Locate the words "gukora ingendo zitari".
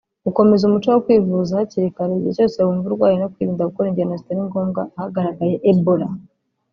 3.69-4.41